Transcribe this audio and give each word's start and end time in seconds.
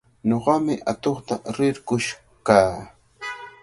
Ñuqami 0.29 0.73
atuqta 0.91 1.33
rirqush 1.57 2.09
kaa. 2.47 2.77